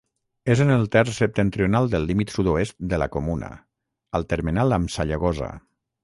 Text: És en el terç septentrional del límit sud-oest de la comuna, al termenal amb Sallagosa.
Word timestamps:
És 0.51 0.61
en 0.63 0.69
el 0.75 0.85
terç 0.93 1.11
septentrional 1.17 1.89
del 1.91 2.07
límit 2.11 2.33
sud-oest 2.35 2.75
de 2.93 2.99
la 3.01 3.07
comuna, 3.17 3.49
al 4.21 4.25
termenal 4.33 4.73
amb 4.79 4.95
Sallagosa. 4.95 5.51